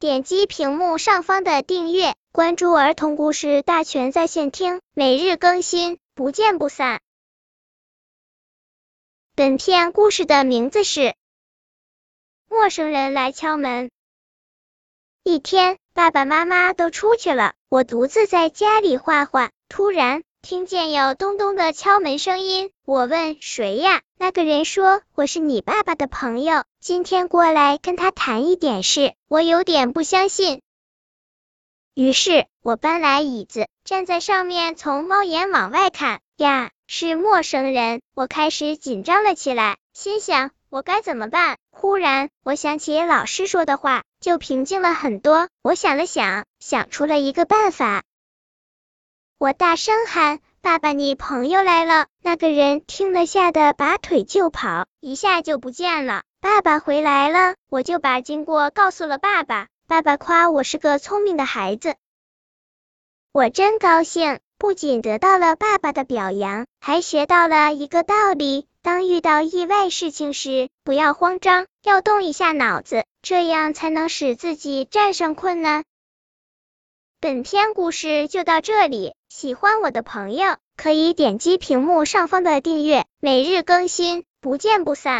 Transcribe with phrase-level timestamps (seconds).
[0.00, 7.00] 点击屏幕上方的订阅，关注儿童故事大全在线听，每日更新，不见不散。
[9.34, 11.00] 本片故事的名字是
[12.48, 13.86] 《陌生人来敲门》。
[15.24, 20.22] 一天，爸爸妈妈都出去了，我独自在家里画画，突然。
[20.40, 24.02] 听见有咚咚的敲门声音，我问谁呀？
[24.16, 29.14] 那个人说我是你爸爸的朋友，今天过来跟他谈一点事。
[29.26, 30.62] 我有点不相信，
[31.92, 36.20] 于是我搬来椅子，站在上面，从猫眼往外看。
[36.36, 41.58] 呀，是陌生人，我开始紧张了起来，心想我该怎么办？
[41.72, 45.48] 忽然我想起老师说的话，就平静了很多。
[45.62, 48.04] 我想了想，想出了一个办法。
[49.38, 56.24] 我大声喊：“爸爸，你朋友来了！”那个人听了，吓得拔腿就跑，一下就不见了。
[56.40, 59.68] 爸爸回来了，我就把经过告诉了爸爸。
[59.86, 61.94] 爸爸夸我是个聪明的孩子，
[63.30, 64.40] 我真高兴。
[64.58, 75.84] 不仅得到了爸爸的表扬，还学到了一个道理：当遇到意外事情时，不要慌张，要动一下脑子，这样才能使自己战胜困难。
[77.20, 85.16] 本篇故事就到这里，喜欢我的朋友可以点击屏幕上方的订阅，每日更新，不见不散。